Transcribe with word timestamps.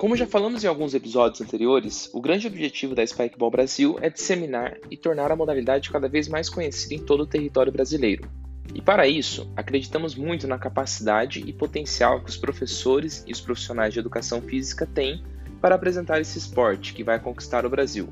Como 0.00 0.16
já 0.16 0.26
falamos 0.26 0.64
em 0.64 0.66
alguns 0.66 0.94
episódios 0.94 1.42
anteriores, 1.42 2.08
o 2.14 2.22
grande 2.22 2.46
objetivo 2.46 2.94
da 2.94 3.06
Spikeball 3.06 3.50
Brasil 3.50 3.98
é 4.00 4.08
disseminar 4.08 4.78
e 4.90 4.96
tornar 4.96 5.30
a 5.30 5.36
modalidade 5.36 5.90
cada 5.90 6.08
vez 6.08 6.26
mais 6.26 6.48
conhecida 6.48 6.94
em 6.94 7.04
todo 7.04 7.24
o 7.24 7.26
território 7.26 7.70
brasileiro. 7.70 8.26
E 8.74 8.80
para 8.80 9.06
isso, 9.06 9.52
acreditamos 9.54 10.14
muito 10.14 10.48
na 10.48 10.58
capacidade 10.58 11.44
e 11.46 11.52
potencial 11.52 12.24
que 12.24 12.30
os 12.30 12.38
professores 12.38 13.22
e 13.26 13.32
os 13.32 13.42
profissionais 13.42 13.92
de 13.92 14.00
educação 14.00 14.40
física 14.40 14.86
têm 14.86 15.22
para 15.60 15.74
apresentar 15.74 16.18
esse 16.18 16.38
esporte 16.38 16.94
que 16.94 17.04
vai 17.04 17.20
conquistar 17.20 17.66
o 17.66 17.70
Brasil. 17.70 18.08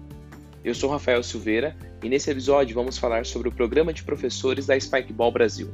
Eu 0.63 0.75
sou 0.75 0.91
Rafael 0.91 1.23
Silveira 1.23 1.75
e 2.03 2.09
nesse 2.11 2.31
episódio 2.31 2.75
vamos 2.75 2.99
falar 2.99 3.25
sobre 3.25 3.49
o 3.49 3.53
programa 3.53 3.95
de 3.95 4.05
professores 4.05 4.67
da 4.67 4.79
Spikeball 4.79 5.33
Brasil. 5.33 5.71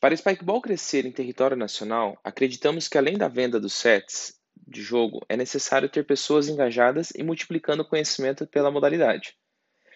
Para 0.00 0.16
Spikeball 0.16 0.62
crescer 0.62 1.04
em 1.06 1.10
território 1.10 1.56
nacional, 1.56 2.16
acreditamos 2.22 2.86
que 2.86 2.96
além 2.96 3.18
da 3.18 3.26
venda 3.26 3.58
dos 3.58 3.72
sets 3.72 4.38
de 4.64 4.80
jogo, 4.80 5.26
é 5.28 5.36
necessário 5.36 5.88
ter 5.88 6.06
pessoas 6.06 6.48
engajadas 6.48 7.10
e 7.16 7.24
multiplicando 7.24 7.82
o 7.82 7.84
conhecimento 7.84 8.46
pela 8.46 8.70
modalidade. 8.70 9.34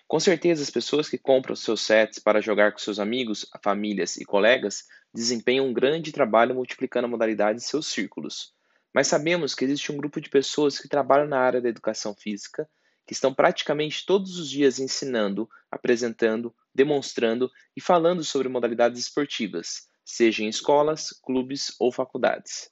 Com 0.08 0.18
certeza, 0.18 0.60
as 0.60 0.70
pessoas 0.70 1.08
que 1.08 1.16
compram 1.16 1.54
seus 1.54 1.82
sets 1.82 2.18
para 2.18 2.40
jogar 2.40 2.72
com 2.72 2.78
seus 2.78 2.98
amigos, 2.98 3.46
famílias 3.62 4.16
e 4.16 4.24
colegas 4.24 4.82
desempenham 5.14 5.68
um 5.68 5.72
grande 5.72 6.10
trabalho 6.10 6.52
multiplicando 6.52 7.06
a 7.06 7.10
modalidade 7.10 7.58
em 7.58 7.62
seus 7.62 7.86
círculos. 7.86 8.52
Mas 8.92 9.06
sabemos 9.06 9.54
que 9.54 9.64
existe 9.64 9.92
um 9.92 9.96
grupo 9.96 10.20
de 10.20 10.28
pessoas 10.28 10.80
que 10.80 10.88
trabalham 10.88 11.28
na 11.28 11.38
área 11.38 11.60
da 11.60 11.68
educação 11.68 12.12
física, 12.12 12.68
que 13.06 13.12
estão 13.12 13.32
praticamente 13.32 14.04
todos 14.04 14.36
os 14.36 14.50
dias 14.50 14.80
ensinando, 14.80 15.48
apresentando, 15.70 16.52
demonstrando 16.74 17.48
e 17.76 17.80
falando 17.80 18.24
sobre 18.24 18.48
modalidades 18.48 19.00
esportivas, 19.00 19.91
seja 20.12 20.44
em 20.44 20.48
escolas, 20.48 21.08
clubes 21.24 21.74
ou 21.80 21.90
faculdades. 21.90 22.70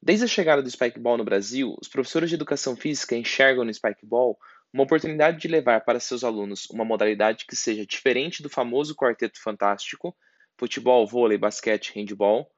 Desde 0.00 0.24
a 0.24 0.28
chegada 0.28 0.62
do 0.62 0.70
Spikeball 0.70 1.18
no 1.18 1.24
Brasil, 1.24 1.76
os 1.78 1.86
professores 1.86 2.30
de 2.30 2.34
educação 2.34 2.74
física 2.74 3.14
enxergam 3.14 3.62
no 3.62 3.72
Spikeball 3.72 4.38
uma 4.72 4.84
oportunidade 4.84 5.38
de 5.38 5.48
levar 5.48 5.84
para 5.84 6.00
seus 6.00 6.24
alunos 6.24 6.66
uma 6.70 6.82
modalidade 6.84 7.44
que 7.44 7.54
seja 7.54 7.84
diferente 7.84 8.42
do 8.42 8.48
famoso 8.48 8.96
quarteto 8.96 9.38
fantástico, 9.38 10.16
futebol, 10.58 11.06
vôlei, 11.06 11.36
basquete, 11.36 11.92
handball. 11.94 12.50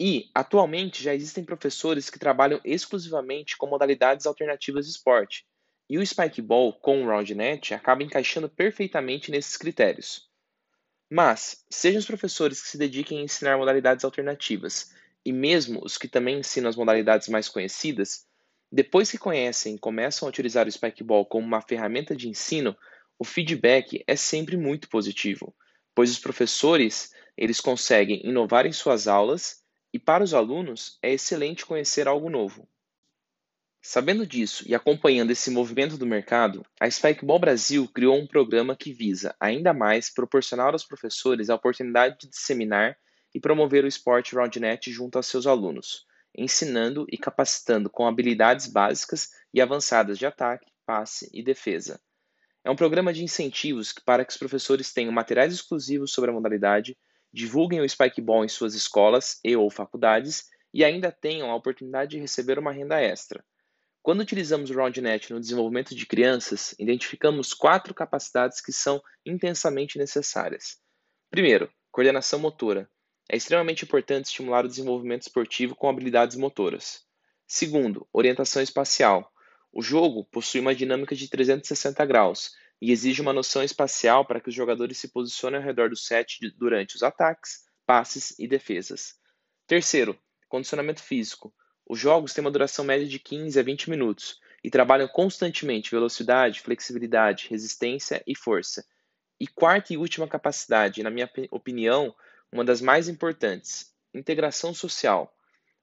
E, 0.00 0.30
atualmente, 0.34 1.02
já 1.02 1.14
existem 1.14 1.44
professores 1.44 2.08
que 2.08 2.18
trabalham 2.18 2.60
exclusivamente 2.64 3.58
com 3.58 3.66
modalidades 3.66 4.24
alternativas 4.24 4.86
de 4.86 4.92
esporte. 4.92 5.44
E 5.88 5.98
o 5.98 6.06
Spikeball 6.06 6.72
com 6.72 7.04
o 7.04 7.06
RoundNet 7.08 7.74
acaba 7.74 8.02
encaixando 8.02 8.48
perfeitamente 8.48 9.30
nesses 9.30 9.58
critérios. 9.58 10.32
Mas, 11.16 11.64
sejam 11.70 12.00
os 12.00 12.06
professores 12.06 12.60
que 12.60 12.66
se 12.66 12.76
dediquem 12.76 13.20
a 13.20 13.22
ensinar 13.22 13.56
modalidades 13.56 14.04
alternativas, 14.04 14.90
e 15.24 15.32
mesmo 15.32 15.80
os 15.84 15.96
que 15.96 16.08
também 16.08 16.40
ensinam 16.40 16.68
as 16.68 16.74
modalidades 16.74 17.28
mais 17.28 17.48
conhecidas, 17.48 18.26
depois 18.72 19.12
que 19.12 19.16
conhecem 19.16 19.76
e 19.76 19.78
começam 19.78 20.26
a 20.26 20.28
utilizar 20.28 20.66
o 20.66 20.72
Spikeball 20.72 21.24
como 21.24 21.46
uma 21.46 21.60
ferramenta 21.60 22.16
de 22.16 22.28
ensino, 22.28 22.76
o 23.16 23.24
feedback 23.24 24.02
é 24.08 24.16
sempre 24.16 24.56
muito 24.56 24.88
positivo, 24.88 25.54
pois 25.94 26.10
os 26.10 26.18
professores 26.18 27.12
eles 27.36 27.60
conseguem 27.60 28.26
inovar 28.26 28.66
em 28.66 28.72
suas 28.72 29.06
aulas 29.06 29.62
e 29.92 30.00
para 30.00 30.24
os 30.24 30.34
alunos 30.34 30.98
é 31.00 31.12
excelente 31.12 31.64
conhecer 31.64 32.08
algo 32.08 32.28
novo. 32.28 32.68
Sabendo 33.86 34.26
disso 34.26 34.64
e 34.66 34.74
acompanhando 34.74 35.30
esse 35.30 35.50
movimento 35.50 35.98
do 35.98 36.06
mercado, 36.06 36.64
a 36.80 36.90
Spikeball 36.90 37.38
Brasil 37.38 37.86
criou 37.86 38.16
um 38.16 38.26
programa 38.26 38.74
que 38.74 38.94
visa 38.94 39.36
ainda 39.38 39.74
mais 39.74 40.08
proporcionar 40.08 40.72
aos 40.72 40.86
professores 40.86 41.50
a 41.50 41.54
oportunidade 41.54 42.20
de 42.20 42.30
disseminar 42.30 42.96
e 43.34 43.38
promover 43.38 43.84
o 43.84 43.86
esporte 43.86 44.34
RoundNet 44.34 44.90
junto 44.90 45.16
aos 45.16 45.26
seus 45.26 45.46
alunos, 45.46 46.06
ensinando 46.34 47.04
e 47.10 47.18
capacitando 47.18 47.90
com 47.90 48.06
habilidades 48.06 48.68
básicas 48.68 49.28
e 49.52 49.60
avançadas 49.60 50.18
de 50.18 50.24
ataque, 50.24 50.72
passe 50.86 51.28
e 51.30 51.42
defesa. 51.42 52.00
É 52.64 52.70
um 52.70 52.76
programa 52.76 53.12
de 53.12 53.22
incentivos 53.22 53.92
para 53.92 54.24
que 54.24 54.32
os 54.32 54.38
professores 54.38 54.94
tenham 54.94 55.12
materiais 55.12 55.52
exclusivos 55.52 56.10
sobre 56.10 56.30
a 56.30 56.32
modalidade, 56.32 56.96
divulguem 57.30 57.82
o 57.82 57.88
Spikeball 57.88 58.46
em 58.46 58.48
suas 58.48 58.74
escolas 58.74 59.38
e 59.44 59.54
ou 59.54 59.68
faculdades 59.68 60.46
e 60.72 60.82
ainda 60.82 61.12
tenham 61.12 61.50
a 61.50 61.54
oportunidade 61.54 62.12
de 62.12 62.18
receber 62.18 62.58
uma 62.58 62.72
renda 62.72 62.98
extra. 62.98 63.44
Quando 64.04 64.20
utilizamos 64.20 64.68
o 64.68 64.74
RoundNet 64.74 65.32
no 65.32 65.40
desenvolvimento 65.40 65.94
de 65.94 66.04
crianças, 66.04 66.74
identificamos 66.78 67.54
quatro 67.54 67.94
capacidades 67.94 68.60
que 68.60 68.70
são 68.70 69.02
intensamente 69.24 69.96
necessárias. 69.96 70.76
Primeiro, 71.30 71.72
coordenação 71.90 72.38
motora, 72.38 72.86
é 73.30 73.34
extremamente 73.34 73.82
importante 73.82 74.26
estimular 74.26 74.66
o 74.66 74.68
desenvolvimento 74.68 75.22
esportivo 75.22 75.74
com 75.74 75.88
habilidades 75.88 76.36
motoras. 76.36 77.00
Segundo, 77.46 78.06
orientação 78.12 78.60
espacial. 78.60 79.32
O 79.72 79.80
jogo 79.80 80.26
possui 80.26 80.60
uma 80.60 80.74
dinâmica 80.74 81.16
de 81.16 81.26
360 81.26 82.04
graus 82.04 82.50
e 82.82 82.92
exige 82.92 83.22
uma 83.22 83.32
noção 83.32 83.64
espacial 83.64 84.26
para 84.26 84.38
que 84.38 84.50
os 84.50 84.54
jogadores 84.54 84.98
se 84.98 85.08
posicionem 85.08 85.58
ao 85.58 85.64
redor 85.64 85.88
do 85.88 85.96
set 85.96 86.40
durante 86.58 86.94
os 86.94 87.02
ataques, 87.02 87.62
passes 87.86 88.38
e 88.38 88.46
defesas. 88.46 89.14
Terceiro, 89.66 90.14
condicionamento 90.46 91.02
físico. 91.02 91.54
Os 91.86 91.98
jogos 91.98 92.32
têm 92.32 92.42
uma 92.42 92.50
duração 92.50 92.84
média 92.84 93.06
de 93.06 93.18
15 93.18 93.58
a 93.58 93.62
20 93.62 93.90
minutos 93.90 94.40
e 94.62 94.70
trabalham 94.70 95.06
constantemente 95.06 95.90
velocidade, 95.90 96.60
flexibilidade, 96.60 97.48
resistência 97.50 98.22
e 98.26 98.34
força. 98.34 98.84
E 99.38 99.46
quarta 99.46 99.92
e 99.92 99.96
última 99.98 100.26
capacidade, 100.26 101.02
na 101.02 101.10
minha 101.10 101.30
opinião, 101.50 102.14
uma 102.50 102.64
das 102.64 102.80
mais 102.80 103.08
importantes, 103.08 103.92
integração 104.14 104.72
social. 104.72 105.36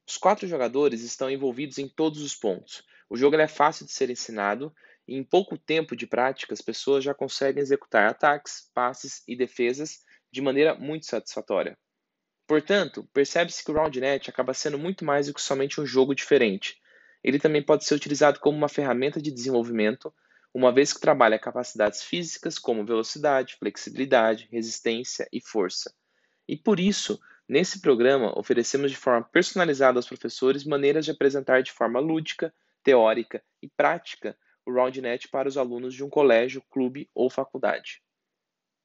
Os 0.08 0.18
quatro 0.18 0.48
jogadores 0.48 1.04
estão 1.04 1.30
envolvidos 1.30 1.78
em 1.78 1.88
todos 1.88 2.22
os 2.22 2.36
pontos. 2.36 2.84
O 3.08 3.16
jogo 3.16 3.36
é 3.36 3.48
fácil 3.48 3.86
de 3.86 3.92
ser 3.92 4.10
ensinado 4.10 4.74
e 5.08 5.16
em 5.16 5.24
pouco 5.24 5.58
tempo 5.58 5.96
de 5.96 6.08
prática 6.08 6.54
as 6.54 6.62
pessoas 6.62 7.04
já 7.04 7.14
conseguem 7.14 7.62
executar 7.62 8.10
ataques, 8.10 8.70
passes 8.74 9.22
e 9.28 9.36
defesas 9.36 10.00
de 10.32 10.42
maneira 10.42 10.74
muito 10.74 11.06
satisfatória. 11.06 11.78
Portanto, 12.52 13.08
percebe-se 13.14 13.64
que 13.64 13.72
o 13.72 13.74
RoundNet 13.74 14.30
acaba 14.30 14.54
sendo 14.54 14.78
muito 14.78 15.06
mais 15.06 15.28
do 15.28 15.34
que 15.34 15.42
somente 15.42 15.80
um 15.80 15.86
jogo 15.86 16.14
diferente. 16.14 16.82
Ele 17.24 17.40
também 17.40 17.64
pode 17.64 17.86
ser 17.86 17.96
utilizado 17.96 18.42
como 18.42 18.58
uma 18.58 18.68
ferramenta 18.68 19.22
de 19.22 19.32
desenvolvimento, 19.32 20.14
uma 20.54 20.70
vez 20.70 20.92
que 20.92 21.00
trabalha 21.00 21.40
capacidades 21.40 22.04
físicas 22.04 22.60
como 22.60 22.86
velocidade, 22.86 23.56
flexibilidade, 23.56 24.50
resistência 24.52 25.30
e 25.32 25.40
força. 25.40 25.96
E 26.46 26.58
por 26.58 26.78
isso, 26.78 27.22
nesse 27.48 27.80
programa, 27.80 28.38
oferecemos 28.38 28.92
de 28.92 28.98
forma 28.98 29.24
personalizada 29.24 29.98
aos 29.98 30.08
professores 30.08 30.66
maneiras 30.66 31.06
de 31.06 31.12
apresentar 31.12 31.64
de 31.64 31.72
forma 31.72 32.02
lúdica, 32.02 32.54
teórica 32.84 33.42
e 33.62 33.70
prática 33.70 34.38
o 34.66 34.74
RoundNet 34.74 35.30
para 35.30 35.48
os 35.48 35.56
alunos 35.56 35.94
de 35.94 36.04
um 36.04 36.10
colégio, 36.10 36.62
clube 36.70 37.10
ou 37.16 37.30
faculdade. 37.30 38.02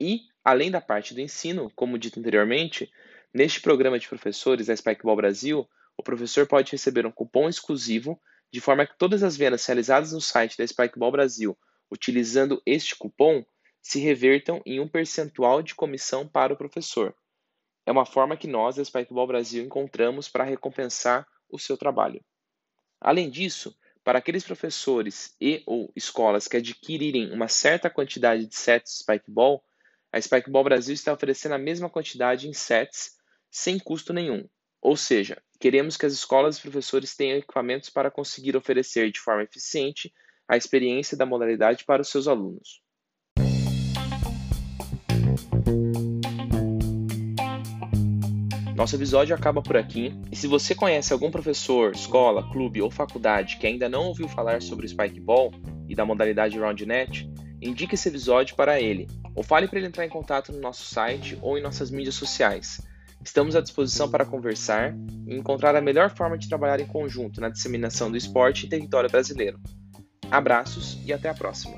E, 0.00 0.20
além 0.44 0.70
da 0.70 0.80
parte 0.80 1.12
do 1.12 1.20
ensino, 1.20 1.68
como 1.74 1.98
dito 1.98 2.20
anteriormente, 2.20 2.88
neste 3.36 3.60
programa 3.60 3.98
de 3.98 4.08
professores 4.08 4.68
da 4.68 4.74
Spikeball 4.74 5.14
Brasil, 5.14 5.68
o 5.94 6.02
professor 6.02 6.46
pode 6.46 6.72
receber 6.72 7.04
um 7.04 7.12
cupom 7.12 7.50
exclusivo, 7.50 8.18
de 8.50 8.62
forma 8.62 8.86
que 8.86 8.96
todas 8.96 9.22
as 9.22 9.36
vendas 9.36 9.66
realizadas 9.66 10.12
no 10.12 10.22
site 10.22 10.56
da 10.56 10.66
Spikeball 10.66 11.12
Brasil 11.12 11.56
utilizando 11.90 12.62
este 12.64 12.96
cupom 12.96 13.44
se 13.82 14.00
revertam 14.00 14.62
em 14.64 14.80
um 14.80 14.88
percentual 14.88 15.62
de 15.62 15.74
comissão 15.74 16.26
para 16.26 16.54
o 16.54 16.56
professor. 16.56 17.14
É 17.84 17.92
uma 17.92 18.06
forma 18.06 18.38
que 18.38 18.48
nós, 18.48 18.76
da 18.76 18.84
Spikeball 18.84 19.26
Brasil, 19.26 19.62
encontramos 19.62 20.28
para 20.28 20.42
recompensar 20.42 21.28
o 21.48 21.58
seu 21.58 21.76
trabalho. 21.76 22.24
Além 22.98 23.28
disso, 23.28 23.76
para 24.02 24.18
aqueles 24.18 24.44
professores 24.44 25.36
e 25.38 25.62
ou 25.66 25.92
escolas 25.94 26.48
que 26.48 26.56
adquirirem 26.56 27.32
uma 27.32 27.48
certa 27.48 27.90
quantidade 27.90 28.46
de 28.46 28.56
sets 28.56 29.00
Spikeball, 29.00 29.62
a 30.10 30.20
Spikeball 30.20 30.64
Brasil 30.64 30.94
está 30.94 31.12
oferecendo 31.12 31.54
a 31.54 31.58
mesma 31.58 31.90
quantidade 31.90 32.48
em 32.48 32.54
sets 32.54 33.15
sem 33.56 33.78
custo 33.78 34.12
nenhum. 34.12 34.46
Ou 34.82 34.98
seja, 34.98 35.42
queremos 35.58 35.96
que 35.96 36.04
as 36.04 36.12
escolas 36.12 36.58
e 36.58 36.60
professores 36.60 37.16
tenham 37.16 37.38
equipamentos 37.38 37.88
para 37.88 38.10
conseguir 38.10 38.54
oferecer 38.54 39.10
de 39.10 39.18
forma 39.18 39.44
eficiente 39.44 40.12
a 40.46 40.58
experiência 40.58 41.16
da 41.16 41.24
modalidade 41.24 41.82
para 41.86 42.02
os 42.02 42.08
seus 42.10 42.28
alunos. 42.28 42.82
Nosso 48.76 48.94
episódio 48.94 49.34
acaba 49.34 49.62
por 49.62 49.78
aqui. 49.78 50.12
E 50.30 50.36
se 50.36 50.46
você 50.46 50.74
conhece 50.74 51.14
algum 51.14 51.30
professor, 51.30 51.92
escola, 51.92 52.48
clube 52.52 52.82
ou 52.82 52.90
faculdade 52.90 53.56
que 53.56 53.66
ainda 53.66 53.88
não 53.88 54.08
ouviu 54.08 54.28
falar 54.28 54.60
sobre 54.60 54.84
o 54.84 54.88
Spikeball 54.88 55.50
e 55.88 55.94
da 55.94 56.04
modalidade 56.04 56.58
RoundNet, 56.58 57.26
indique 57.62 57.94
esse 57.94 58.10
episódio 58.10 58.54
para 58.54 58.78
ele 58.78 59.08
ou 59.34 59.42
fale 59.42 59.66
para 59.66 59.78
ele 59.78 59.88
entrar 59.88 60.04
em 60.04 60.10
contato 60.10 60.52
no 60.52 60.60
nosso 60.60 60.84
site 60.84 61.38
ou 61.40 61.56
em 61.56 61.62
nossas 61.62 61.90
mídias 61.90 62.16
sociais. 62.16 62.82
Estamos 63.26 63.56
à 63.56 63.60
disposição 63.60 64.08
para 64.08 64.24
conversar 64.24 64.94
e 65.26 65.34
encontrar 65.34 65.74
a 65.74 65.80
melhor 65.80 66.14
forma 66.14 66.38
de 66.38 66.48
trabalhar 66.48 66.78
em 66.78 66.86
conjunto 66.86 67.40
na 67.40 67.48
disseminação 67.48 68.08
do 68.08 68.16
esporte 68.16 68.66
em 68.66 68.68
território 68.68 69.10
brasileiro. 69.10 69.58
Abraços 70.30 70.96
e 71.04 71.12
até 71.12 71.28
a 71.28 71.34
próxima! 71.34 71.76